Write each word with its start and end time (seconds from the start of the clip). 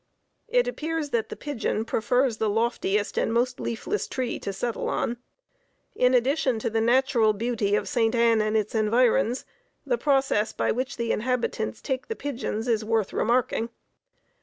It 0.47 0.67
appears 0.67 1.11
that 1.11 1.29
the 1.29 1.35
pigeon 1.35 1.85
prefers 1.85 2.37
the 2.37 2.49
loftiest 2.49 3.19
and 3.19 3.31
most 3.31 3.59
leafless 3.59 4.07
tree 4.07 4.39
to 4.39 4.51
settle 4.51 4.89
on. 4.89 5.17
In 5.95 6.15
addition 6.15 6.57
to 6.57 6.71
the 6.71 6.81
natural 6.81 7.33
beauty 7.33 7.75
of 7.75 7.87
St. 7.87 8.15
Ann 8.15 8.41
and 8.41 8.57
its 8.57 8.73
environs, 8.73 9.45
the 9.85 9.99
process 9.99 10.53
by 10.53 10.71
which 10.71 10.97
the 10.97 11.11
inhabitants 11.11 11.83
take 11.83 12.07
the 12.07 12.15
pigeons 12.15 12.67
is 12.67 12.83
worth 12.83 13.13
remarking. 13.13 13.69